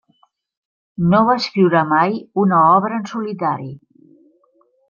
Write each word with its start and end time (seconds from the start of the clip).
No 1.11 1.19
va 1.27 1.35
escriure 1.41 1.83
mai 1.91 2.17
una 2.47 2.65
obra 2.79 3.01
en 3.01 3.07
solitari. 3.15 3.71